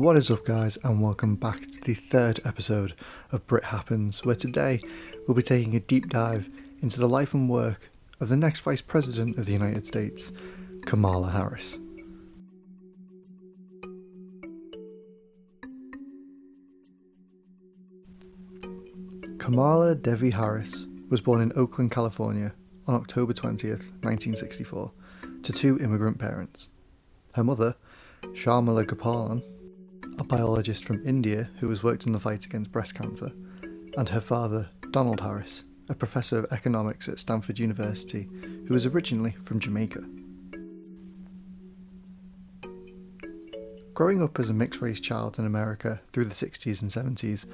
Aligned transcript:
What 0.00 0.16
is 0.16 0.30
up, 0.30 0.46
guys, 0.46 0.78
and 0.82 1.02
welcome 1.02 1.36
back 1.36 1.60
to 1.60 1.80
the 1.82 1.92
third 1.92 2.40
episode 2.46 2.94
of 3.32 3.46
Brit 3.46 3.64
Happens, 3.64 4.24
where 4.24 4.34
today 4.34 4.80
we'll 5.28 5.34
be 5.34 5.42
taking 5.42 5.76
a 5.76 5.80
deep 5.80 6.08
dive 6.08 6.48
into 6.80 6.98
the 6.98 7.06
life 7.06 7.34
and 7.34 7.50
work 7.50 7.90
of 8.18 8.30
the 8.30 8.36
next 8.36 8.60
Vice 8.60 8.80
President 8.80 9.36
of 9.36 9.44
the 9.44 9.52
United 9.52 9.86
States, 9.86 10.32
Kamala 10.86 11.28
Harris. 11.28 11.76
Kamala 19.38 19.94
Devi 19.94 20.30
Harris 20.30 20.86
was 21.10 21.20
born 21.20 21.42
in 21.42 21.52
Oakland, 21.54 21.90
California 21.90 22.54
on 22.86 22.94
October 22.94 23.34
20th, 23.34 23.92
1964, 24.00 24.92
to 25.42 25.52
two 25.52 25.78
immigrant 25.78 26.18
parents. 26.18 26.70
Her 27.34 27.44
mother, 27.44 27.74
Sharmila 28.32 28.86
Gopalan, 28.86 29.42
a 30.20 30.24
biologist 30.24 30.84
from 30.84 31.02
India 31.06 31.48
who 31.60 31.68
has 31.70 31.82
worked 31.82 32.06
in 32.06 32.12
the 32.12 32.20
fight 32.20 32.44
against 32.44 32.70
breast 32.70 32.94
cancer, 32.94 33.32
and 33.96 34.10
her 34.10 34.20
father, 34.20 34.68
Donald 34.90 35.18
Harris, 35.22 35.64
a 35.88 35.94
professor 35.94 36.38
of 36.38 36.52
economics 36.52 37.08
at 37.08 37.18
Stanford 37.18 37.58
University 37.58 38.28
who 38.68 38.74
was 38.74 38.84
originally 38.84 39.34
from 39.44 39.58
Jamaica. 39.58 40.04
Growing 43.94 44.22
up 44.22 44.38
as 44.38 44.50
a 44.50 44.54
mixed 44.54 44.82
race 44.82 45.00
child 45.00 45.38
in 45.38 45.46
America 45.46 46.02
through 46.12 46.26
the 46.26 46.34
60s 46.34 46.82
and 46.82 46.90
70s 46.90 47.46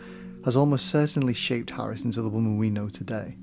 has 0.44 0.56
almost 0.56 0.86
certainly 0.86 1.34
shaped 1.34 1.70
Harris 1.70 2.04
into 2.04 2.20
the 2.20 2.28
woman 2.28 2.58
we 2.58 2.68
know 2.68 2.88
today. 2.88 3.36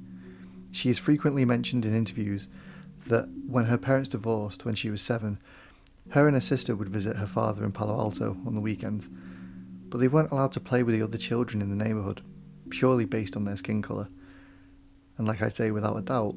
She 0.71 0.89
is 0.89 0.99
frequently 0.99 1.45
mentioned 1.45 1.85
in 1.85 1.95
interviews 1.95 2.47
that 3.07 3.29
when 3.47 3.65
her 3.65 3.77
parents 3.77 4.09
divorced 4.09 4.65
when 4.65 4.75
she 4.75 4.89
was 4.89 5.01
seven, 5.01 5.39
her 6.09 6.27
and 6.27 6.35
her 6.35 6.41
sister 6.41 6.75
would 6.75 6.89
visit 6.89 7.17
her 7.17 7.27
father 7.27 7.63
in 7.63 7.71
Palo 7.71 7.97
Alto 7.97 8.37
on 8.45 8.55
the 8.55 8.61
weekends, 8.61 9.09
but 9.89 9.99
they 9.99 10.07
weren't 10.07 10.31
allowed 10.31 10.51
to 10.53 10.59
play 10.59 10.83
with 10.83 10.95
the 10.95 11.01
other 11.01 11.17
children 11.17 11.61
in 11.61 11.69
the 11.69 11.83
neighbourhood, 11.83 12.21
purely 12.69 13.05
based 13.05 13.35
on 13.35 13.45
their 13.45 13.57
skin 13.57 13.81
colour. 13.81 14.09
And 15.17 15.27
like 15.27 15.41
I 15.41 15.49
say, 15.49 15.71
without 15.71 15.97
a 15.97 16.01
doubt, 16.01 16.35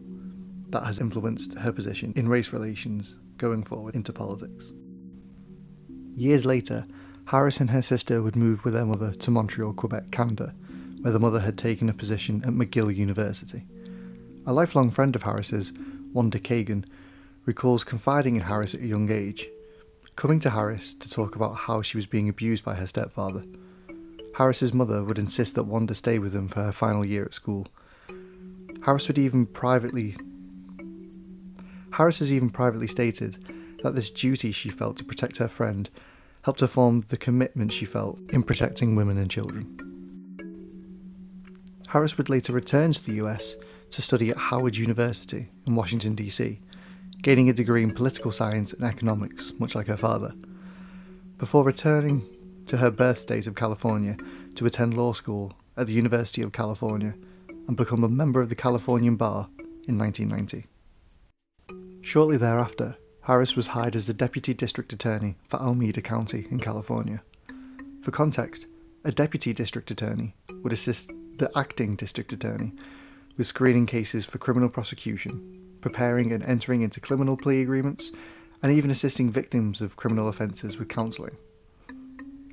that 0.70 0.84
has 0.84 1.00
influenced 1.00 1.54
her 1.54 1.72
position 1.72 2.12
in 2.16 2.28
race 2.28 2.52
relations 2.52 3.16
going 3.36 3.62
forward 3.62 3.94
into 3.94 4.12
politics. 4.12 4.72
Years 6.14 6.44
later, 6.44 6.86
Harris 7.26 7.60
and 7.60 7.70
her 7.70 7.82
sister 7.82 8.22
would 8.22 8.36
move 8.36 8.64
with 8.64 8.74
their 8.74 8.86
mother 8.86 9.12
to 9.12 9.30
Montreal, 9.30 9.74
Quebec, 9.74 10.10
Canada, 10.10 10.54
where 11.02 11.12
the 11.12 11.20
mother 11.20 11.40
had 11.40 11.58
taken 11.58 11.88
a 11.88 11.94
position 11.94 12.42
at 12.44 12.52
McGill 12.52 12.94
University. 12.94 13.64
A 14.46 14.52
lifelong 14.52 14.90
friend 14.90 15.14
of 15.16 15.24
Harris's, 15.24 15.72
Wanda 16.12 16.38
Kagan, 16.38 16.84
recalls 17.44 17.84
confiding 17.84 18.36
in 18.36 18.42
Harris 18.42 18.74
at 18.74 18.80
a 18.80 18.86
young 18.86 19.10
age 19.10 19.48
coming 20.16 20.40
to 20.40 20.50
Harris 20.50 20.94
to 20.94 21.10
talk 21.10 21.36
about 21.36 21.54
how 21.54 21.82
she 21.82 21.96
was 21.96 22.06
being 22.06 22.28
abused 22.28 22.64
by 22.64 22.74
her 22.74 22.86
stepfather. 22.86 23.44
Harris's 24.36 24.72
mother 24.72 25.04
would 25.04 25.18
insist 25.18 25.54
that 25.54 25.64
Wanda 25.64 25.94
stay 25.94 26.18
with 26.18 26.32
them 26.32 26.48
for 26.48 26.62
her 26.62 26.72
final 26.72 27.04
year 27.04 27.24
at 27.24 27.34
school. 27.34 27.66
Harris 28.84 29.08
would 29.08 29.18
even 29.18 29.46
privately 29.46 30.16
Harris 31.92 32.18
has 32.18 32.32
even 32.32 32.50
privately 32.50 32.86
stated 32.86 33.38
that 33.82 33.94
this 33.94 34.10
duty 34.10 34.52
she 34.52 34.68
felt 34.68 34.96
to 34.98 35.04
protect 35.04 35.38
her 35.38 35.48
friend 35.48 35.88
helped 36.42 36.60
her 36.60 36.66
form 36.66 37.04
the 37.08 37.16
commitment 37.16 37.72
she 37.72 37.84
felt 37.84 38.18
in 38.30 38.42
protecting 38.42 38.94
women 38.96 39.16
and 39.16 39.30
children. 39.30 39.72
Harris 41.88 42.18
would 42.18 42.28
later 42.28 42.52
return 42.52 42.92
to 42.92 43.02
the 43.02 43.24
US 43.24 43.56
to 43.90 44.02
study 44.02 44.30
at 44.30 44.36
Howard 44.36 44.76
University 44.76 45.48
in 45.66 45.74
Washington, 45.74 46.14
D.C., 46.14 46.60
gaining 47.26 47.50
a 47.50 47.52
degree 47.52 47.82
in 47.82 47.92
political 47.92 48.30
science 48.30 48.72
and 48.72 48.84
economics, 48.84 49.52
much 49.58 49.74
like 49.74 49.88
her 49.88 49.96
father, 49.96 50.32
before 51.38 51.64
returning 51.64 52.24
to 52.66 52.76
her 52.76 52.88
birth 52.88 53.18
state 53.18 53.48
of 53.48 53.56
California 53.56 54.16
to 54.54 54.64
attend 54.64 54.94
law 54.94 55.12
school 55.12 55.52
at 55.76 55.88
the 55.88 55.92
University 55.92 56.40
of 56.40 56.52
California 56.52 57.14
and 57.66 57.76
become 57.76 58.04
a 58.04 58.08
member 58.08 58.40
of 58.40 58.48
the 58.48 58.54
Californian 58.54 59.16
Bar 59.16 59.48
in 59.88 59.98
1990. 59.98 60.68
Shortly 62.00 62.36
thereafter, 62.36 62.96
Harris 63.22 63.56
was 63.56 63.66
hired 63.74 63.96
as 63.96 64.06
the 64.06 64.14
Deputy 64.14 64.54
District 64.54 64.92
Attorney 64.92 65.34
for 65.48 65.60
Alameda 65.60 66.02
County 66.02 66.46
in 66.48 66.60
California. 66.60 67.24
For 68.02 68.12
context, 68.12 68.66
a 69.04 69.10
Deputy 69.10 69.52
District 69.52 69.90
Attorney 69.90 70.36
would 70.62 70.72
assist 70.72 71.10
the 71.38 71.50
Acting 71.56 71.96
District 71.96 72.32
Attorney 72.32 72.72
with 73.36 73.48
screening 73.48 73.86
cases 73.86 74.24
for 74.24 74.38
criminal 74.38 74.68
prosecution 74.68 75.56
preparing 75.86 76.32
and 76.32 76.42
entering 76.42 76.82
into 76.82 76.98
criminal 76.98 77.36
plea 77.36 77.62
agreements, 77.62 78.10
and 78.60 78.72
even 78.72 78.90
assisting 78.90 79.30
victims 79.30 79.80
of 79.80 79.94
criminal 79.94 80.26
offences 80.26 80.76
with 80.76 80.88
counselling. 80.88 81.36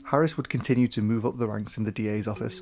Harris 0.03 0.37
would 0.37 0.49
continue 0.49 0.87
to 0.87 1.01
move 1.01 1.25
up 1.25 1.39
the 1.39 1.47
ranks 1.47 1.75
in 1.75 1.83
the 1.83 1.91
DA's 1.91 2.27
office. 2.27 2.59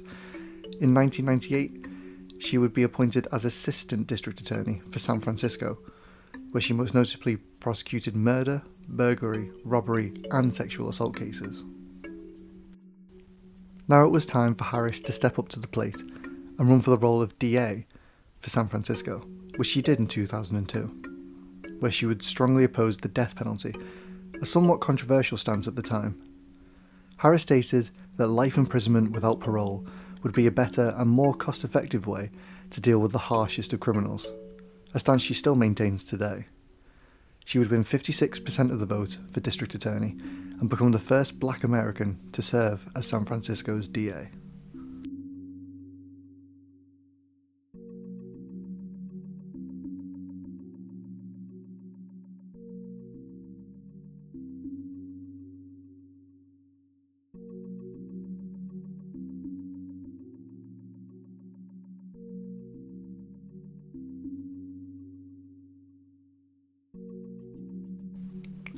In 0.80 0.94
1998, 0.94 2.42
she 2.42 2.58
would 2.58 2.72
be 2.72 2.84
appointed 2.84 3.28
as 3.34 3.44
Assistant 3.44 4.08
District 4.08 4.40
Attorney 4.40 4.82
for 4.92 5.00
San 5.00 5.20
Francisco, 5.20 5.78
where 6.52 6.62
she 6.62 6.72
most 6.72 6.96
notably 6.96 7.36
prosecuted 7.36 8.16
murder, 8.16 8.62
burglary, 8.88 9.52
robbery, 9.66 10.14
and 10.32 10.56
sexual 10.56 10.88
assault 10.88 11.18
cases. 11.18 11.66
Now 13.90 14.06
it 14.06 14.12
was 14.12 14.26
time 14.26 14.56
for 14.56 14.64
Harris 14.64 15.02
to 15.02 15.12
step 15.12 15.38
up 15.38 15.50
to 15.50 15.60
the 15.60 15.68
plate 15.68 16.00
and 16.00 16.70
run 16.70 16.80
for 16.80 16.92
the 16.92 17.06
role 17.06 17.22
of 17.22 17.38
DA 17.40 17.86
for 18.40 18.50
San 18.50 18.70
Francisco 18.70 19.28
which 19.58 19.68
she 19.68 19.82
did 19.82 20.00
in 20.00 20.08
2002, 20.08 21.78
where 21.80 21.92
she 21.92 22.06
would 22.06 22.24
strongly 22.24 22.64
oppose 22.64 22.98
the 22.98 23.08
death 23.08 23.36
penalty, 23.36 23.74
a 24.42 24.46
somewhat 24.46 24.82
controversial 24.82 25.38
stance 25.38 25.68
at 25.68 25.76
the 25.76 25.82
time. 25.82 26.22
Harris 27.18 27.44
stated 27.44 27.92
that 28.18 28.28
life 28.28 28.58
imprisonment 28.58 29.12
without 29.12 29.40
parole 29.40 29.86
would 30.24 30.34
be 30.34 30.48
a 30.48 30.52
better 30.52 30.94
and 30.98 31.10
more 31.10 31.34
cost 31.34 31.64
effective 31.64 32.08
way 32.08 32.30
to 32.72 32.82
deal 32.82 33.00
with 33.00 33.12
the 33.12 33.18
harshest 33.18 33.74
of 33.74 33.80
criminals, 33.80 34.28
a 34.94 35.00
stance 35.00 35.22
she 35.22 35.34
still 35.34 35.56
maintains 35.56 36.04
today. 36.04 36.46
She 37.46 37.60
would 37.60 37.72
win 37.72 37.84
56% 37.84 38.72
of 38.72 38.80
the 38.80 38.86
vote 38.86 39.18
for 39.32 39.40
district 39.40 39.76
attorney 39.76 40.16
and 40.60 40.70
become 40.70 40.92
the 40.92 41.00
first 41.00 41.40
black 41.40 41.64
American 41.64 42.20
to 42.32 42.42
serve 42.42 42.88
as 42.96 43.08
San 43.08 43.26
Francisco's 43.26 43.88
DA. 43.88 44.30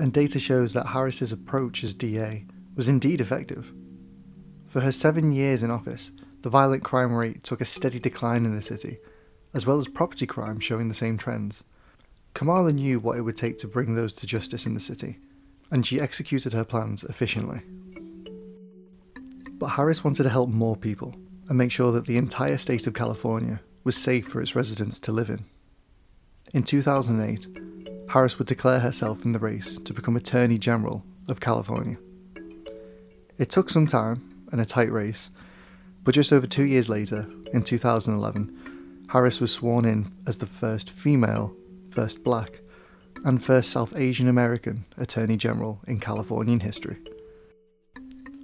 And 0.03 0.11
data 0.11 0.37
shows 0.37 0.73
that 0.73 0.87
Harris's 0.87 1.31
approach 1.31 1.81
as 1.81 1.95
DA 1.95 2.45
was 2.75 2.89
indeed 2.89 3.21
effective. 3.21 3.71
For 4.67 4.81
her 4.81 4.91
seven 4.91 5.31
years 5.31 5.63
in 5.63 5.71
office, 5.71 6.11
the 6.41 6.49
violent 6.49 6.83
crime 6.83 7.13
rate 7.13 7.41
took 7.41 7.61
a 7.61 7.65
steady 7.65 7.99
decline 7.99 8.43
in 8.43 8.53
the 8.53 8.61
city, 8.61 8.97
as 9.53 9.65
well 9.65 9.79
as 9.79 9.87
property 9.87 10.25
crime 10.27 10.59
showing 10.59 10.89
the 10.89 10.93
same 10.93 11.17
trends. 11.17 11.63
Kamala 12.33 12.73
knew 12.73 12.99
what 12.99 13.17
it 13.17 13.21
would 13.21 13.37
take 13.37 13.57
to 13.59 13.67
bring 13.67 13.95
those 13.95 14.11
to 14.15 14.27
justice 14.27 14.65
in 14.65 14.73
the 14.73 14.81
city, 14.81 15.19
and 15.71 15.85
she 15.85 16.01
executed 16.01 16.51
her 16.51 16.65
plans 16.65 17.05
efficiently. 17.05 17.61
But 19.53 19.67
Harris 19.67 20.03
wanted 20.03 20.23
to 20.23 20.29
help 20.29 20.49
more 20.49 20.75
people 20.75 21.15
and 21.47 21.57
make 21.57 21.71
sure 21.71 21.93
that 21.93 22.07
the 22.07 22.17
entire 22.17 22.57
state 22.57 22.87
of 22.87 22.93
California 22.93 23.61
was 23.85 23.95
safe 23.95 24.27
for 24.27 24.41
its 24.41 24.53
residents 24.53 24.99
to 24.99 25.13
live 25.13 25.29
in. 25.29 25.45
In 26.53 26.63
2008, 26.63 27.47
Harris 28.13 28.37
would 28.37 28.47
declare 28.47 28.79
herself 28.79 29.25
in 29.25 29.31
the 29.31 29.39
race 29.39 29.79
to 29.79 29.91
become 29.91 30.15
Attorney 30.15 30.59
General 30.59 31.03
of 31.27 31.39
California. 31.39 31.97
It 33.39 33.49
took 33.49 33.71
some 33.71 33.87
time 33.87 34.45
and 34.51 34.61
a 34.61 34.67
tight 34.67 34.91
race, 34.91 35.31
but 36.03 36.13
just 36.13 36.31
over 36.31 36.45
two 36.45 36.65
years 36.67 36.87
later, 36.87 37.27
in 37.53 37.63
2011, 37.63 39.07
Harris 39.09 39.41
was 39.41 39.51
sworn 39.51 39.83
in 39.83 40.11
as 40.27 40.37
the 40.37 40.45
first 40.45 40.91
female, 40.91 41.55
first 41.89 42.23
black, 42.23 42.61
and 43.25 43.43
first 43.43 43.71
South 43.71 43.97
Asian 43.97 44.27
American 44.27 44.85
Attorney 44.95 45.35
General 45.35 45.81
in 45.87 45.99
Californian 45.99 46.59
history. 46.59 46.97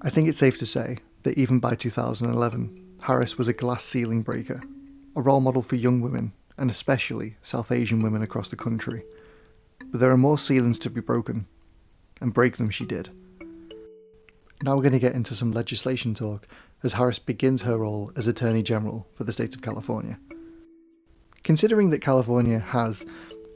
I 0.01 0.09
think 0.09 0.27
it's 0.27 0.39
safe 0.39 0.57
to 0.57 0.65
say 0.65 0.97
that 1.21 1.37
even 1.37 1.59
by 1.59 1.75
2011, 1.75 2.95
Harris 3.01 3.37
was 3.37 3.47
a 3.47 3.53
glass 3.53 3.83
ceiling 3.83 4.23
breaker, 4.23 4.63
a 5.15 5.21
role 5.21 5.41
model 5.41 5.61
for 5.61 5.75
young 5.75 6.01
women, 6.01 6.33
and 6.57 6.71
especially 6.71 7.35
South 7.43 7.71
Asian 7.71 8.01
women 8.01 8.23
across 8.23 8.49
the 8.49 8.55
country 8.55 9.03
but 9.85 9.99
there 9.99 10.11
are 10.11 10.17
more 10.17 10.37
ceilings 10.37 10.79
to 10.79 10.89
be 10.89 11.01
broken, 11.01 11.47
and 12.21 12.33
break 12.33 12.57
them 12.57 12.69
she 12.69 12.85
did. 12.85 13.09
Now 14.61 14.75
we're 14.75 14.83
going 14.83 14.93
to 14.93 14.99
get 14.99 15.15
into 15.15 15.35
some 15.35 15.51
legislation 15.51 16.13
talk 16.13 16.47
as 16.83 16.93
Harris 16.93 17.19
begins 17.19 17.61
her 17.61 17.77
role 17.77 18.11
as 18.15 18.27
Attorney 18.27 18.63
General 18.63 19.07
for 19.13 19.23
the 19.23 19.31
state 19.31 19.55
of 19.55 19.61
California. 19.61 20.19
Considering 21.43 21.89
that 21.89 22.01
California 22.01 22.59
has, 22.59 23.05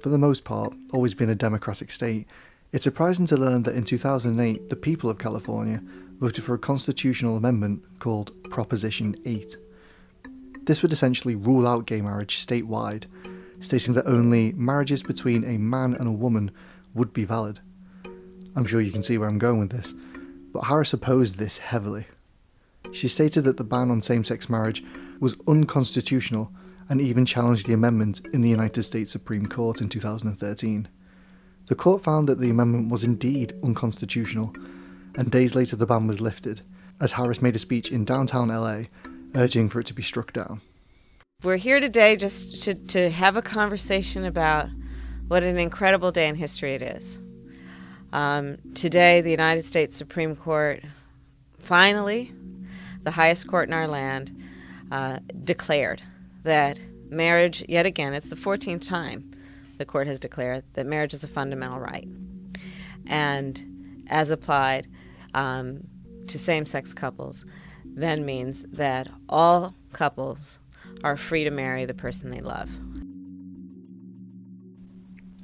for 0.01 0.09
the 0.09 0.17
most 0.17 0.43
part, 0.43 0.73
always 0.91 1.13
been 1.13 1.29
a 1.29 1.35
democratic 1.35 1.91
state, 1.91 2.27
it's 2.71 2.85
surprising 2.85 3.25
to 3.27 3.37
learn 3.37 3.63
that 3.63 3.75
in 3.75 3.83
2008 3.83 4.69
the 4.69 4.75
people 4.75 5.09
of 5.09 5.19
California 5.19 5.81
voted 6.19 6.43
for 6.43 6.53
a 6.53 6.59
constitutional 6.59 7.35
amendment 7.35 7.99
called 7.99 8.31
Proposition 8.49 9.15
8. 9.25 9.57
This 10.63 10.81
would 10.81 10.93
essentially 10.93 11.35
rule 11.35 11.67
out 11.67 11.85
gay 11.85 12.01
marriage 12.01 12.45
statewide, 12.45 13.05
stating 13.63 13.93
that 13.93 14.05
only 14.05 14.51
marriages 14.53 15.01
between 15.01 15.43
a 15.43 15.57
man 15.57 15.93
and 15.93 16.07
a 16.07 16.11
woman 16.11 16.51
would 16.93 17.13
be 17.13 17.25
valid. 17.25 17.59
I'm 18.55 18.65
sure 18.65 18.81
you 18.81 18.91
can 18.91 19.03
see 19.03 19.17
where 19.17 19.29
I'm 19.29 19.39
going 19.39 19.59
with 19.59 19.71
this, 19.71 19.93
but 20.51 20.65
Harris 20.65 20.93
opposed 20.93 21.35
this 21.35 21.57
heavily. 21.57 22.05
She 22.91 23.07
stated 23.07 23.45
that 23.45 23.57
the 23.57 23.63
ban 23.63 23.89
on 23.89 24.01
same 24.01 24.23
sex 24.23 24.49
marriage 24.49 24.83
was 25.19 25.37
unconstitutional 25.47 26.51
and 26.89 26.99
even 26.99 27.25
challenged 27.25 27.65
the 27.65 27.73
amendment 27.73 28.21
in 28.33 28.41
the 28.41 28.49
United 28.49 28.83
States 28.83 29.11
Supreme 29.11 29.47
Court 29.47 29.81
in 29.81 29.89
2013. 29.89 30.87
The 31.67 31.75
court 31.75 32.03
found 32.03 32.27
that 32.27 32.39
the 32.39 32.49
amendment 32.49 32.91
was 32.91 33.03
indeed 33.03 33.53
unconstitutional, 33.63 34.53
and 35.15 35.31
days 35.31 35.55
later 35.55 35.77
the 35.77 35.87
ban 35.87 36.07
was 36.07 36.19
lifted, 36.19 36.61
as 36.99 37.13
Harris 37.13 37.41
made 37.41 37.55
a 37.55 37.59
speech 37.59 37.91
in 37.91 38.03
downtown 38.03 38.49
LA 38.49 38.83
urging 39.33 39.69
for 39.69 39.79
it 39.79 39.87
to 39.87 39.93
be 39.93 40.03
struck 40.03 40.33
down. 40.33 40.61
We're 41.43 41.57
here 41.57 41.81
today 41.81 42.15
just 42.15 42.63
to, 42.63 42.73
to 42.73 43.09
have 43.09 43.35
a 43.35 43.41
conversation 43.41 44.23
about 44.23 44.69
what 45.27 45.43
an 45.43 45.57
incredible 45.57 46.09
day 46.09 46.29
in 46.29 46.35
history 46.35 46.73
it 46.73 46.81
is. 46.81 47.19
Um, 48.13 48.59
today, 48.75 49.19
the 49.19 49.31
United 49.31 49.65
States 49.65 49.97
Supreme 49.97 50.37
Court 50.37 50.81
finally, 51.59 52.31
the 53.03 53.11
highest 53.11 53.49
court 53.49 53.67
in 53.67 53.73
our 53.73 53.89
land, 53.89 54.41
uh, 54.89 55.19
declared 55.43 56.01
that 56.43 56.79
marriage, 57.09 57.65
yet 57.67 57.85
again, 57.85 58.13
it's 58.13 58.29
the 58.29 58.37
14th 58.37 58.87
time 58.87 59.29
the 59.79 59.85
court 59.85 60.07
has 60.07 60.21
declared 60.21 60.63
that 60.75 60.85
marriage 60.85 61.13
is 61.13 61.25
a 61.25 61.27
fundamental 61.27 61.77
right. 61.77 62.07
And 63.05 64.05
as 64.07 64.31
applied 64.31 64.87
um, 65.33 65.85
to 66.27 66.39
same 66.39 66.65
sex 66.65 66.93
couples, 66.93 67.43
then 67.83 68.25
means 68.25 68.63
that 68.71 69.09
all 69.27 69.75
couples 69.91 70.59
are 71.03 71.17
free 71.17 71.43
to 71.43 71.51
marry 71.51 71.85
the 71.85 71.93
person 71.93 72.29
they 72.29 72.39
love. 72.39 72.69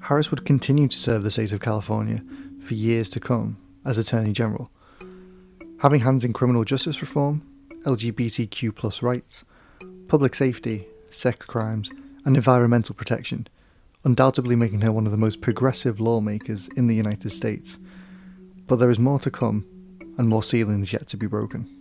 Harris 0.01 0.31
would 0.31 0.45
continue 0.45 0.87
to 0.87 0.97
serve 0.97 1.23
the 1.23 1.31
state 1.31 1.51
of 1.51 1.59
California 1.59 2.23
for 2.61 2.73
years 2.73 3.09
to 3.09 3.19
come 3.19 3.57
as 3.85 3.97
Attorney 3.97 4.31
General. 4.31 4.71
Having 5.79 6.01
hands 6.01 6.23
in 6.23 6.33
criminal 6.33 6.63
justice 6.63 7.01
reform, 7.01 7.41
LGBTQ 7.85 8.75
plus 8.75 9.01
rights, 9.01 9.43
public 10.07 10.35
safety, 10.35 10.87
sex 11.11 11.45
crimes, 11.45 11.89
and 12.25 12.35
environmental 12.35 12.95
protection, 12.95 13.47
undoubtedly 14.03 14.55
making 14.55 14.81
her 14.81 14.91
one 14.91 15.05
of 15.05 15.11
the 15.11 15.17
most 15.17 15.41
progressive 15.41 15.99
lawmakers 15.99 16.67
in 16.75 16.87
the 16.87 16.95
United 16.95 17.31
States. 17.31 17.79
But 18.67 18.77
there 18.77 18.89
is 18.89 18.99
more 18.99 19.19
to 19.19 19.31
come, 19.31 19.65
and 20.17 20.27
more 20.27 20.43
ceilings 20.43 20.91
yet 20.91 21.07
to 21.07 21.17
be 21.17 21.27
broken. 21.27 21.78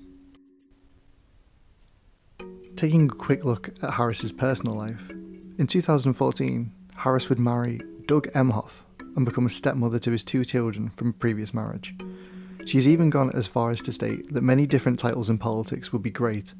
Taking 2.78 3.06
a 3.06 3.08
quick 3.08 3.44
look 3.44 3.70
at 3.82 3.94
Harris's 3.94 4.30
personal 4.30 4.76
life, 4.76 5.10
in 5.10 5.66
2014, 5.66 6.70
Harris 6.94 7.28
would 7.28 7.40
marry 7.40 7.80
Doug 8.06 8.28
Emhoff 8.34 8.82
and 9.16 9.26
become 9.26 9.46
a 9.46 9.50
stepmother 9.50 9.98
to 9.98 10.12
his 10.12 10.22
two 10.22 10.44
children 10.44 10.90
from 10.90 11.08
a 11.08 11.12
previous 11.12 11.52
marriage. 11.52 11.96
She's 12.66 12.86
even 12.86 13.10
gone 13.10 13.32
as 13.34 13.48
far 13.48 13.72
as 13.72 13.80
to 13.80 13.92
state 13.92 14.32
that 14.32 14.44
many 14.44 14.64
different 14.64 15.00
titles 15.00 15.28
in 15.28 15.38
politics 15.38 15.92
would 15.92 16.04
be 16.04 16.10
great, 16.12 16.54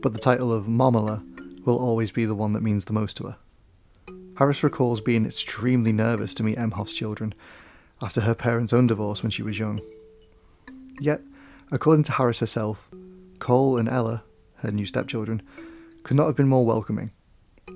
but 0.00 0.12
the 0.12 0.20
title 0.20 0.52
of 0.52 0.66
Momala 0.66 1.24
will 1.66 1.76
always 1.76 2.12
be 2.12 2.24
the 2.24 2.36
one 2.36 2.52
that 2.52 2.62
means 2.62 2.84
the 2.84 2.92
most 2.92 3.16
to 3.16 3.24
her. 3.24 3.36
Harris 4.36 4.62
recalls 4.62 5.00
being 5.00 5.26
extremely 5.26 5.92
nervous 5.92 6.34
to 6.34 6.44
meet 6.44 6.56
Emhoff's 6.56 6.92
children 6.92 7.34
after 8.00 8.20
her 8.20 8.34
parents' 8.36 8.72
own 8.72 8.86
divorce 8.86 9.24
when 9.24 9.30
she 9.30 9.42
was 9.42 9.58
young. 9.58 9.80
Yet, 11.00 11.22
according 11.72 12.04
to 12.04 12.12
Harris 12.12 12.38
herself, 12.38 12.88
Cole 13.40 13.76
and 13.76 13.88
Ella, 13.88 14.22
her 14.58 14.70
new 14.70 14.86
stepchildren, 14.86 15.42
could 16.02 16.16
not 16.16 16.26
have 16.26 16.36
been 16.36 16.48
more 16.48 16.64
welcoming. 16.64 17.12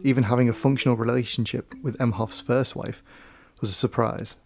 Even 0.03 0.25
having 0.25 0.49
a 0.49 0.55
functional 0.55 0.97
relationship 0.97 1.75
with 1.82 1.99
Emhoff's 1.99 2.41
first 2.41 2.77
wife 2.77 3.03
was 3.61 3.71
a 3.71 3.75
surprise. 3.75 4.37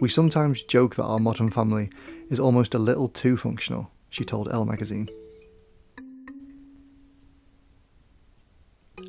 We 0.00 0.08
sometimes 0.08 0.62
joke 0.62 0.96
that 0.96 1.04
our 1.04 1.18
modern 1.18 1.50
family 1.50 1.90
is 2.28 2.40
almost 2.40 2.74
a 2.74 2.78
little 2.78 3.08
too 3.08 3.36
functional, 3.36 3.90
she 4.10 4.24
told 4.24 4.48
Elle 4.50 4.64
magazine. 4.64 5.08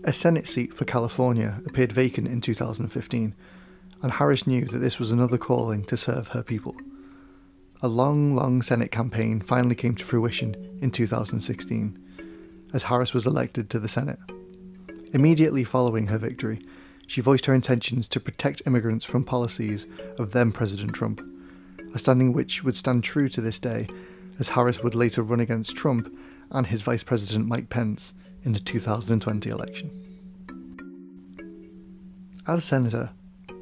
A 0.04 0.14
Senate 0.14 0.48
seat 0.48 0.74
for 0.74 0.86
California 0.86 1.62
appeared 1.66 1.92
vacant 1.92 2.28
in 2.28 2.40
2015, 2.40 3.36
and 4.02 4.12
Harris 4.14 4.46
knew 4.46 4.66
that 4.66 4.78
this 4.78 5.00
was 5.00 5.12
another 5.12 5.38
calling 5.38 5.84
to 5.86 5.98
serve 5.98 6.30
her 6.30 6.44
people. 6.44 6.76
A 7.82 7.88
long, 7.88 8.34
long 8.34 8.62
Senate 8.62 8.92
campaign 8.92 9.42
finally 9.42 9.76
came 9.76 9.96
to 9.96 10.06
fruition 10.06 10.80
in 10.82 10.92
2016, 10.92 12.07
as 12.74 12.84
Harris 12.84 13.14
was 13.14 13.26
elected 13.26 13.70
to 13.70 13.80
the 13.80 13.88
Senate. 13.88 14.20
Immediately 15.14 15.64
following 15.64 16.08
her 16.08 16.18
victory, 16.18 16.62
she 17.08 17.22
voiced 17.22 17.46
her 17.46 17.54
intentions 17.54 18.08
to 18.10 18.20
protect 18.20 18.62
immigrants 18.66 19.06
from 19.06 19.24
policies 19.24 19.88
of 20.20 20.32
then 20.32 20.52
President 20.52 20.94
Trump, 20.94 21.22
a 21.94 22.00
standing 22.00 22.34
which 22.34 22.64
would 22.64 22.76
stand 22.76 23.04
true 23.04 23.30
to 23.30 23.42
this 23.42 23.60
day, 23.60 23.88
as 24.40 24.50
Harris 24.50 24.84
would 24.84 24.94
later 24.94 25.24
run 25.24 25.40
against 25.40 25.76
Trump 25.76 26.14
and 26.52 26.68
his 26.68 26.82
Vice 26.82 27.04
President 27.04 27.48
Mike 27.48 27.70
Pence 27.70 28.14
in 28.44 28.54
the 28.54 28.60
2020 28.60 29.50
election. 29.50 29.92
As 32.46 32.64
Senator, 32.64 33.10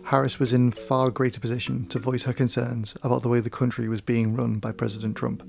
Harris 0.06 0.40
was 0.40 0.54
in 0.54 0.70
far 0.72 1.10
greater 1.10 1.40
position 1.40 1.88
to 1.88 1.98
voice 1.98 2.24
her 2.24 2.34
concerns 2.34 2.96
about 3.02 3.24
the 3.24 3.30
way 3.30 3.40
the 3.40 3.50
country 3.50 3.88
was 3.88 4.02
being 4.02 4.36
run 4.36 4.60
by 4.60 4.72
President 4.72 5.16
Trump. 5.16 5.44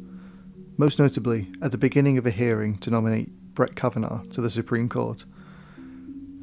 Most 0.79 0.99
notably, 0.99 1.53
at 1.61 1.73
the 1.73 1.79
beginning 1.79 2.17
of 2.17 2.25
a 2.25 2.31
hearing 2.31 2.79
to 2.79 2.91
nominate 2.91 3.31
Brett 3.57 3.75
Kavanaugh 3.75 4.23
to 4.27 4.41
the 4.41 4.51
Supreme 4.51 4.89
Court. 4.89 5.25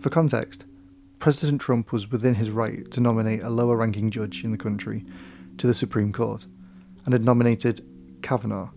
For 0.01 0.09
context, 0.09 0.65
President 1.19 1.61
Trump 1.61 1.93
was 1.93 2.11
within 2.11 2.35
his 2.35 2.49
right 2.49 2.91
to 2.91 2.99
nominate 2.99 3.41
a 3.41 3.49
lower 3.49 3.77
ranking 3.77 4.11
judge 4.11 4.43
in 4.43 4.51
the 4.51 4.57
country 4.57 5.05
to 5.57 5.67
the 5.67 5.73
Supreme 5.73 6.11
Court, 6.11 6.47
and 7.05 7.13
had 7.13 7.23
nominated 7.23 7.85
Kavanaugh 8.21 8.71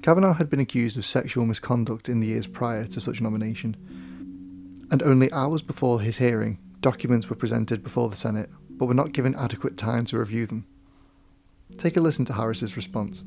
Kavanaugh 0.00 0.34
had 0.34 0.48
been 0.48 0.60
accused 0.60 0.96
of 0.96 1.04
sexual 1.04 1.44
misconduct 1.44 2.08
in 2.08 2.20
the 2.20 2.28
years 2.28 2.46
prior 2.46 2.86
to 2.86 3.00
such 3.00 3.20
nomination, 3.20 3.76
and 4.90 5.02
only 5.02 5.30
hours 5.30 5.60
before 5.60 6.00
his 6.00 6.16
hearing, 6.16 6.58
documents 6.80 7.28
were 7.28 7.36
presented 7.36 7.82
before 7.82 8.08
the 8.08 8.16
Senate, 8.16 8.48
but 8.70 8.86
were 8.86 8.94
not 8.94 9.12
given 9.12 9.34
adequate 9.34 9.76
time 9.76 10.06
to 10.06 10.18
review 10.18 10.46
them. 10.46 10.66
Take 11.76 11.96
a 11.96 12.00
listen 12.00 12.24
to 12.26 12.32
Harris's 12.32 12.74
response. 12.74 13.22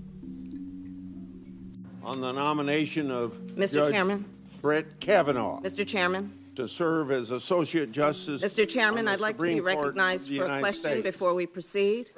On 2.03 2.19
the 2.19 2.31
nomination 2.31 3.11
of 3.11 3.33
Mr. 3.55 3.73
Judge 3.73 3.93
Chairman. 3.93 4.25
Brett 4.61 4.99
Kavanaugh 4.99 5.59
Mr. 5.61 5.85
Chairman. 5.85 6.31
to 6.55 6.67
serve 6.67 7.11
as 7.11 7.31
Associate 7.31 7.91
Justice. 7.91 8.43
Mr. 8.43 8.67
Chairman, 8.67 9.07
I'd 9.07 9.19
like 9.19 9.37
to 9.37 9.43
be 9.43 9.57
Supreme 9.57 9.63
Court 9.63 9.77
of 9.77 9.95
recognized 9.95 10.35
for 10.35 10.45
a 10.45 10.59
question 10.59 10.83
States. 10.83 11.03
before 11.03 11.33
we 11.33 11.45
proceed. 11.45 12.09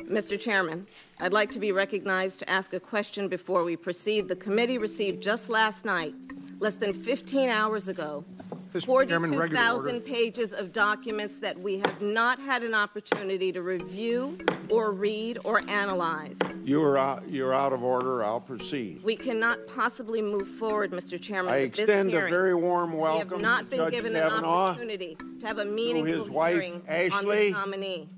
Mr. 0.00 0.38
Chairman, 0.38 0.86
I'd 1.20 1.32
like 1.32 1.50
to 1.52 1.58
be 1.58 1.70
recognized 1.70 2.40
to 2.40 2.50
ask 2.50 2.72
a 2.72 2.80
question 2.80 3.28
before 3.28 3.62
we 3.64 3.76
proceed. 3.76 4.28
The 4.28 4.36
committee 4.36 4.78
received 4.78 5.22
just 5.22 5.48
last 5.48 5.84
night, 5.84 6.14
less 6.60 6.74
than 6.74 6.92
15 6.92 7.48
hours 7.48 7.88
ago, 7.88 8.24
Mr. 8.72 9.08
Chairman, 9.08 9.36
regular 9.36 9.64
42,000 9.64 10.00
pages 10.02 10.52
of 10.52 10.72
documents 10.72 11.38
that 11.38 11.58
we 11.58 11.78
have 11.78 12.02
not 12.02 12.38
had 12.38 12.62
an 12.62 12.74
opportunity 12.74 13.50
to 13.52 13.62
review 13.62 14.38
or 14.68 14.92
read 14.92 15.38
or 15.44 15.62
analyze. 15.68 16.38
You 16.64 16.82
are 16.82 16.98
out, 16.98 17.28
you're 17.28 17.54
out 17.54 17.72
of 17.72 17.82
order. 17.82 18.22
I'll 18.22 18.40
proceed. 18.40 19.02
We 19.02 19.16
cannot 19.16 19.58
possibly 19.66 20.20
move 20.20 20.46
forward, 20.46 20.90
Mr. 20.90 21.20
Chairman, 21.20 21.52
I 21.52 21.62
with 21.62 21.72
this 21.72 21.80
extend 21.80 22.14
a 22.14 22.28
very 22.28 22.54
warm 22.54 22.92
We 22.92 22.98
welcome 22.98 23.30
have 23.30 23.40
not 23.40 23.70
been 23.70 23.78
Judge 23.78 23.92
given 23.92 24.16
an 24.16 24.44
opportunity 24.44 25.16
to 25.40 25.46
have 25.46 25.58
a 25.58 25.64
meaningful 25.64 26.14
his 26.14 26.30
wife, 26.30 26.54
hearing 26.54 26.74
on 26.74 26.82
Ashley. 26.88 27.36
this 27.36 27.52
nominee. 27.52 28.08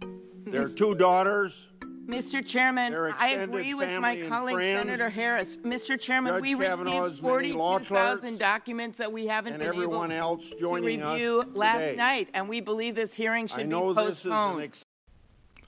Their 0.46 0.68
two 0.68 0.96
daughters. 0.96 1.68
Mr. 2.06 2.44
Chairman, 2.44 2.92
I 2.94 3.30
agree 3.30 3.74
with 3.74 4.00
my 4.00 4.20
colleague. 4.28 4.56
Senator 4.58 5.08
Harris. 5.10 5.56
Mr. 5.58 5.98
Chairman, 6.00 6.34
Judge 6.34 6.42
we 6.42 6.54
Kavanaugh's 6.56 7.22
received 7.22 7.22
many 7.22 7.52
42,000 7.52 8.38
documents 8.38 8.98
that 8.98 9.12
we 9.12 9.26
haven't 9.26 9.54
and 9.54 9.60
been 9.60 9.68
everyone 9.68 10.10
able 10.10 10.20
else 10.20 10.50
to 10.50 10.58
joining 10.58 11.02
us 11.02 11.14
review 11.14 11.44
last 11.54 11.80
today. 11.82 11.96
night, 11.96 12.28
and 12.34 12.48
we 12.48 12.60
believe 12.60 12.94
this 12.96 13.14
hearing 13.14 13.44
I 13.44 13.46
should 13.46 13.56
be 13.58 13.64
know 13.68 13.92
this 13.92 14.20
is 14.20 14.24
an 14.24 14.30
postponed. 14.32 14.62
ex- 14.64 14.84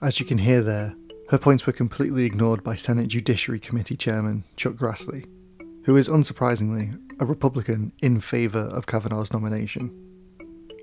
As 0.01 0.19
you 0.19 0.25
can 0.25 0.39
hear 0.39 0.61
there, 0.61 0.95
her 1.29 1.37
points 1.37 1.65
were 1.65 1.73
completely 1.73 2.25
ignored 2.25 2.63
by 2.63 2.75
Senate 2.75 3.07
Judiciary 3.07 3.59
Committee 3.59 3.95
Chairman 3.95 4.43
Chuck 4.57 4.73
Grassley, 4.73 5.25
who 5.85 5.95
is 5.95 6.09
unsurprisingly 6.09 6.99
a 7.21 7.25
Republican 7.25 7.93
in 8.01 8.19
favour 8.19 8.59
of 8.59 8.85
Kavanaugh's 8.85 9.31
nomination. 9.31 9.97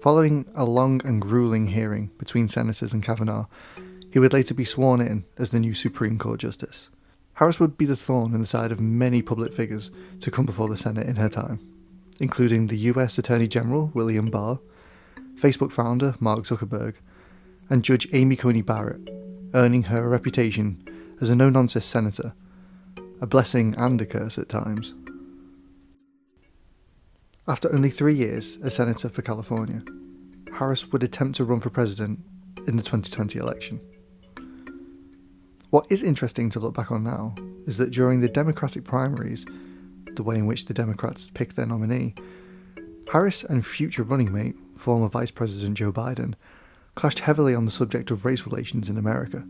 Following 0.03 0.47
a 0.55 0.65
long 0.65 1.03
and 1.05 1.21
grueling 1.21 1.67
hearing 1.69 2.11
between 2.19 2.49
senators 2.49 2.95
and 2.95 3.03
Kavanaugh, 3.03 3.45
he 4.13 4.19
would 4.19 4.33
later 4.33 4.55
be 4.55 4.65
sworn 4.65 5.01
in 5.01 5.25
as 5.39 5.51
the 5.51 5.61
new 5.61 5.75
Supreme 5.75 6.19
Court 6.19 6.41
Justice. 6.41 6.89
Harris 7.35 7.61
would 7.61 7.79
be 7.79 7.87
the 7.87 7.97
thorn 7.97 8.35
in 8.35 8.41
the 8.41 8.47
side 8.47 8.73
of 8.73 8.81
many 8.81 9.23
public 9.23 9.53
figures 9.53 9.91
to 10.21 10.31
come 10.31 10.45
before 10.45 10.69
the 10.69 10.77
Senate 10.77 11.07
in 11.07 11.17
her 11.17 11.29
time, 11.29 11.59
including 12.19 12.67
the 12.67 12.77
US 12.79 13.19
Attorney 13.19 13.47
General 13.47 13.91
William 13.95 14.31
Barr, 14.31 14.61
Facebook 15.37 15.73
founder 15.73 16.17
Mark 16.21 16.41
Zuckerberg, 16.41 16.97
and 17.71 17.85
Judge 17.85 18.09
Amy 18.13 18.37
Coney 18.37 18.63
Barrett, 18.63 19.09
earning 19.55 19.85
her 19.85 20.05
a 20.05 20.09
reputation 20.09 20.85
as 21.21 21.31
a 21.31 21.37
no 21.37 21.49
nonsense 21.49 21.87
senator, 21.87 22.35
a 23.21 23.27
blessing 23.27 23.75
and 23.79 24.01
a 24.01 24.07
curse 24.07 24.39
at 24.39 24.49
times. 24.49 24.95
After 27.49 27.73
only 27.75 27.91
three 27.91 28.15
years 28.15 28.59
as 28.63 28.75
Senator 28.75 29.09
for 29.09 29.23
California, 29.23 29.83
Harris 30.53 30.93
would 30.93 31.03
attempt 31.03 31.37
to 31.37 31.45
run 31.45 31.61
for 31.61 31.71
president 31.71 32.21
in 32.69 32.77
the 32.77 32.83
2020 32.83 33.39
election. 33.39 33.81
What 35.71 35.87
is 35.89 36.03
interesting 36.03 36.51
to 36.51 36.59
look 36.59 36.75
back 36.75 36.91
on 36.91 37.05
now 37.05 37.37
is 37.65 37.77
that 37.77 37.93
during 37.93 38.21
the 38.21 38.29
Democratic 38.29 38.83
primaries, 38.83 39.47
the 40.17 40.25
way 40.25 40.37
in 40.37 40.47
which 40.47 40.65
the 40.65 40.75
Democrats 40.75 41.31
picked 41.31 41.55
their 41.55 41.67
nominee, 41.67 42.17
Harris 43.13 43.45
and 43.45 43.65
future 43.65 44.03
running 44.03 44.33
mate, 44.33 44.57
former 44.75 45.09
Vice 45.09 45.31
President 45.31 45.77
Joe 45.77 45.93
Biden, 45.93 46.35
clashed 46.97 47.21
heavily 47.21 47.55
on 47.55 47.67
the 47.67 47.71
subject 47.71 48.11
of 48.11 48.25
race 48.25 48.47
relations 48.47 48.89
in 48.89 48.99
America, 48.99 49.47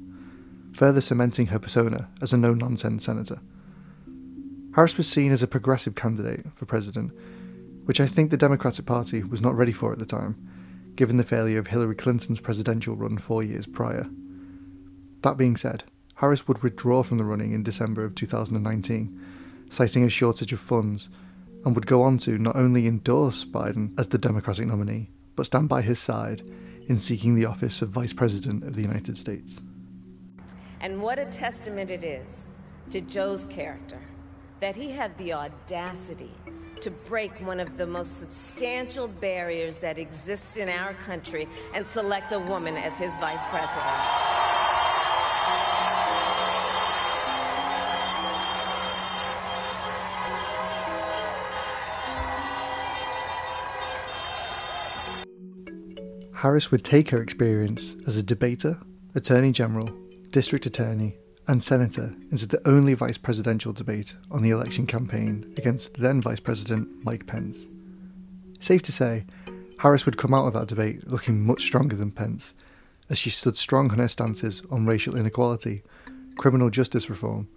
further 0.74 1.00
cementing 1.00 1.46
her 1.46 1.58
persona 1.58 2.10
as 2.20 2.34
a 2.34 2.36
no 2.36 2.52
nonsense 2.52 3.06
senator. 3.06 3.40
Harris 4.74 4.98
was 4.98 5.08
seen 5.08 5.32
as 5.32 5.42
a 5.42 5.48
progressive 5.48 5.94
candidate 5.94 6.44
for 6.54 6.66
president, 6.66 7.12
which 7.86 7.98
I 7.98 8.06
think 8.06 8.30
the 8.30 8.36
Democratic 8.36 8.84
Party 8.84 9.22
was 9.22 9.40
not 9.40 9.56
ready 9.56 9.72
for 9.72 9.90
at 9.90 9.98
the 9.98 10.04
time, 10.04 10.36
given 10.96 11.16
the 11.16 11.24
failure 11.24 11.58
of 11.58 11.68
Hillary 11.68 11.94
Clinton's 11.94 12.40
presidential 12.40 12.94
run 12.94 13.16
four 13.16 13.42
years 13.42 13.66
prior. 13.66 14.06
That 15.22 15.38
being 15.38 15.56
said, 15.56 15.84
Harris 16.20 16.46
would 16.46 16.62
withdraw 16.62 17.02
from 17.02 17.16
the 17.16 17.24
running 17.24 17.52
in 17.52 17.62
December 17.62 18.04
of 18.04 18.14
2019, 18.14 19.18
citing 19.70 20.04
a 20.04 20.10
shortage 20.10 20.52
of 20.52 20.60
funds, 20.60 21.08
and 21.64 21.74
would 21.74 21.86
go 21.86 22.02
on 22.02 22.18
to 22.18 22.36
not 22.36 22.56
only 22.56 22.86
endorse 22.86 23.42
Biden 23.42 23.98
as 23.98 24.08
the 24.08 24.18
Democratic 24.18 24.66
nominee, 24.66 25.08
but 25.34 25.46
stand 25.46 25.70
by 25.70 25.80
his 25.80 25.98
side 25.98 26.42
in 26.88 26.98
seeking 26.98 27.34
the 27.34 27.46
office 27.46 27.80
of 27.80 27.88
Vice 27.88 28.12
President 28.12 28.64
of 28.64 28.74
the 28.74 28.82
United 28.82 29.16
States. 29.16 29.62
And 30.82 31.00
what 31.00 31.18
a 31.18 31.24
testament 31.24 31.90
it 31.90 32.04
is 32.04 32.44
to 32.90 33.00
Joe's 33.00 33.46
character 33.46 34.00
that 34.60 34.76
he 34.76 34.90
had 34.90 35.16
the 35.16 35.32
audacity 35.32 36.32
to 36.82 36.90
break 36.90 37.32
one 37.46 37.60
of 37.60 37.78
the 37.78 37.86
most 37.86 38.20
substantial 38.20 39.08
barriers 39.08 39.78
that 39.78 39.98
exists 39.98 40.58
in 40.58 40.68
our 40.68 40.92
country 40.94 41.48
and 41.72 41.86
select 41.86 42.32
a 42.32 42.38
woman 42.38 42.76
as 42.76 42.98
his 42.98 43.16
vice 43.16 43.44
president. 43.46 44.29
Harris 56.40 56.70
would 56.70 56.82
take 56.82 57.10
her 57.10 57.20
experience 57.20 57.96
as 58.06 58.16
a 58.16 58.22
debater, 58.22 58.78
attorney 59.14 59.52
general, 59.52 59.90
district 60.30 60.64
attorney, 60.64 61.14
and 61.46 61.62
senator 61.62 62.14
into 62.30 62.46
the 62.46 62.66
only 62.66 62.94
vice 62.94 63.18
presidential 63.18 63.74
debate 63.74 64.16
on 64.30 64.40
the 64.40 64.48
election 64.48 64.86
campaign 64.86 65.52
against 65.58 65.92
then 65.98 66.22
Vice 66.22 66.40
President 66.40 66.88
Mike 67.04 67.26
Pence. 67.26 67.66
Safe 68.58 68.80
to 68.80 68.90
say, 68.90 69.26
Harris 69.80 70.06
would 70.06 70.16
come 70.16 70.32
out 70.32 70.46
of 70.46 70.54
that 70.54 70.68
debate 70.68 71.06
looking 71.06 71.44
much 71.44 71.60
stronger 71.60 71.94
than 71.94 72.10
Pence, 72.10 72.54
as 73.10 73.18
she 73.18 73.28
stood 73.28 73.58
strong 73.58 73.92
on 73.92 73.98
her 73.98 74.08
stances 74.08 74.62
on 74.70 74.86
racial 74.86 75.16
inequality, 75.16 75.82
criminal 76.38 76.70
justice 76.70 77.10
reform, 77.10 77.48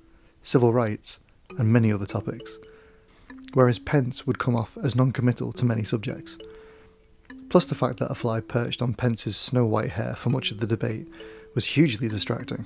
civil 0.41 0.73
rights, 0.73 1.19
and 1.57 1.71
many 1.71 1.93
other 1.93 2.05
topics, 2.05 2.57
whereas 3.53 3.79
Pence 3.79 4.27
would 4.27 4.39
come 4.39 4.57
off 4.57 4.77
as 4.83 4.93
non 4.93 5.13
committal 5.13 5.53
to 5.53 5.63
many 5.63 5.85
subjects 5.85 6.37
plus 7.53 7.67
the 7.67 7.75
fact 7.75 7.99
that 7.99 8.09
a 8.09 8.15
fly 8.15 8.39
perched 8.39 8.81
on 8.81 8.95
Pence's 8.95 9.37
snow 9.37 9.63
white 9.63 9.91
hair 9.91 10.15
for 10.15 10.31
much 10.31 10.49
of 10.49 10.59
the 10.59 10.65
debate 10.65 11.07
was 11.53 11.67
hugely 11.67 12.09
distracting. 12.09 12.65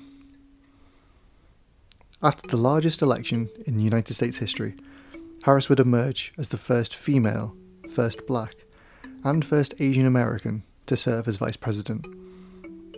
After 2.23 2.47
the 2.47 2.55
largest 2.55 3.01
election 3.01 3.49
in 3.65 3.81
United 3.81 4.13
States 4.13 4.37
history, 4.37 4.75
Harris 5.43 5.67
would 5.67 5.81
emerge 5.81 6.31
as 6.37 6.47
the 6.47 6.57
first 6.57 6.95
female, 6.95 7.53
first 7.93 8.25
black, 8.25 8.55
and 9.25 9.43
first 9.43 9.73
Asian 9.77 10.05
American 10.05 10.63
to 10.85 10.95
serve 10.95 11.27
as 11.27 11.35
vice 11.35 11.57
president. 11.57 12.07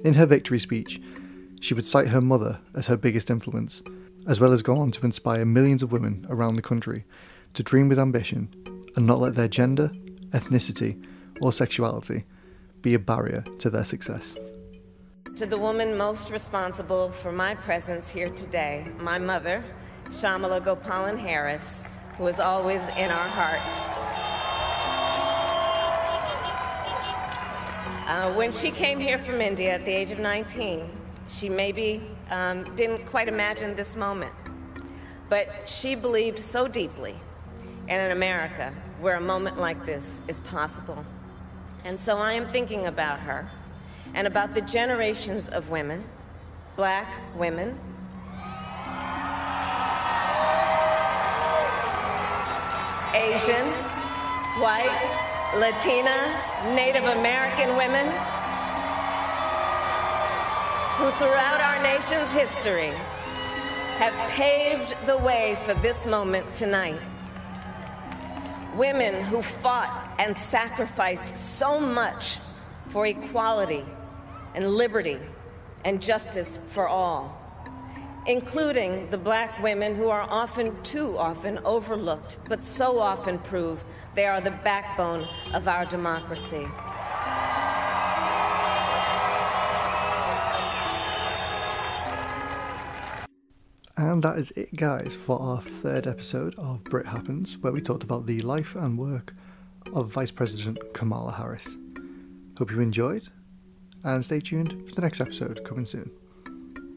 In 0.06 0.14
her 0.14 0.28
victory 0.28 0.60
speech, 0.60 1.02
she 1.60 1.74
would 1.74 1.88
cite 1.88 2.10
her 2.10 2.22
mother 2.22 2.60
as 2.76 2.86
her 2.86 2.98
biggest 2.98 3.32
influence, 3.32 3.82
as 4.28 4.40
well 4.40 4.54
as 4.54 4.62
go 4.62 4.78
on 4.78 4.92
to 4.92 5.06
inspire 5.08 5.44
millions 5.44 5.82
of 5.82 5.92
women 5.92 6.28
around 6.30 6.56
the 6.56 6.62
country 6.62 7.04
to 7.56 7.64
dream 7.64 7.90
with 7.90 7.98
ambition 7.98 8.48
and 8.96 9.08
not 9.08 9.20
let 9.20 9.34
their 9.34 9.48
gender, 9.48 9.90
ethnicity, 10.30 11.04
or 11.42 11.52
sexuality 11.52 12.26
be 12.82 12.94
a 12.94 13.00
barrier 13.00 13.44
to 13.60 13.70
their 13.70 13.84
success. 13.84 14.36
To 15.36 15.46
the 15.46 15.58
woman 15.58 15.96
most 15.96 16.32
responsible 16.32 17.12
for 17.12 17.32
my 17.32 17.56
presence 17.56 18.10
here 18.10 18.30
today, 18.30 18.88
my 19.00 19.18
mother, 19.18 19.64
Shyamala 20.06 20.62
Gopalan 20.62 21.18
Harris, 21.18 21.82
who 22.18 22.28
is 22.28 22.40
always 22.40 22.82
in 22.98 23.10
our 23.10 23.28
hearts. 23.30 24.00
Uh, 28.10 28.34
when 28.34 28.52
she 28.52 28.72
came 28.72 29.00
here 29.00 29.20
from 29.20 29.40
India 29.40 29.76
at 29.76 29.86
the 29.86 29.92
age 29.92 30.12
of 30.12 30.20
19, 30.20 30.84
she 31.28 31.48
maybe 31.48 32.02
um, 32.32 32.64
didn't 32.76 33.06
quite 33.06 33.28
imagine 33.28 33.76
this 33.76 33.96
moment. 33.96 34.34
But 35.30 35.70
she 35.70 35.94
believed 35.94 36.40
so 36.40 36.68
deeply 36.68 37.16
in 37.88 38.00
an 38.00 38.12
America 38.12 38.74
where 39.00 39.16
a 39.16 39.22
moment 39.22 39.60
like 39.60 39.86
this 39.86 40.22
is 40.28 40.40
possible. 40.42 41.06
And 41.86 42.00
so 42.00 42.18
I 42.18 42.34
am 42.34 42.48
thinking 42.48 42.88
about 42.88 43.20
her 43.22 43.50
and 44.14 44.28
about 44.28 44.54
the 44.54 44.62
generations 44.62 45.48
of 45.50 45.70
women, 45.70 46.04
black 46.76 47.14
women, 47.36 47.78
Asian, 53.14 53.68
white, 54.62 55.56
Latina, 55.56 56.76
Native 56.76 57.06
American 57.06 57.76
women 57.76 58.06
who 60.98 61.10
throughout 61.12 61.62
our 61.62 61.82
nation's 61.82 62.32
history 62.34 62.92
have 63.98 64.14
paved 64.32 64.96
the 65.06 65.18
way 65.18 65.58
for 65.64 65.74
this 65.76 66.06
moment 66.06 66.54
tonight. 66.54 67.00
Women 68.76 69.24
who 69.24 69.42
fought 69.42 70.09
and 70.20 70.38
sacrificed 70.38 71.38
so 71.38 71.80
much 71.80 72.40
for 72.88 73.08
equality 73.08 73.86
and 74.54 74.70
liberty 74.70 75.18
and 75.86 76.02
justice 76.02 76.60
for 76.74 76.90
all, 76.90 77.42
including 78.28 79.10
the 79.12 79.18
black 79.18 79.64
women 79.64 79.96
who 79.96 80.10
are 80.10 80.24
often, 80.24 80.76
too 80.84 81.18
often, 81.18 81.58
overlooked, 81.60 82.38
but 82.50 82.66
so 82.66 83.00
often 83.00 83.40
prove 83.40 83.84
they 84.14 84.26
are 84.26 84.42
the 84.42 84.52
backbone 84.52 85.26
of 85.54 85.70
our 85.70 85.86
democracy. 85.86 86.68
And 93.96 94.24
that 94.24 94.38
is 94.38 94.52
it, 94.52 94.76
guys, 94.76 95.16
for 95.16 95.42
our 95.42 95.62
third 95.62 96.08
episode 96.08 96.56
of 96.58 96.84
Brit 96.84 97.06
Happens, 97.06 97.58
where 97.58 97.72
we 97.72 97.80
talked 97.80 98.04
about 98.04 98.26
the 98.26 98.42
life 98.42 98.76
and 98.76 98.98
work 98.98 99.34
of 99.94 100.12
Vice 100.12 100.32
President 100.32 100.78
Kamala 100.94 101.34
Harris. 101.34 101.68
Hope 102.58 102.72
you 102.72 102.80
enjoyed, 102.80 103.28
and 104.04 104.24
stay 104.24 104.40
tuned 104.40 104.88
for 104.88 104.96
the 104.96 105.02
next 105.02 105.22
episode 105.22 105.64
coming 105.64 105.86
soon. 105.86 106.12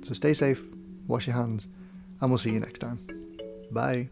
So 0.05 0.15
stay 0.15 0.35
safe, 0.35 0.63
wash 1.07 1.27
your 1.27 1.37
hands, 1.37 1.69
and 2.21 2.31
we'll 2.31 2.39
see 2.39 2.53
you 2.53 2.61
next 2.61 2.79
time. 2.79 3.07
Bye. 3.71 4.11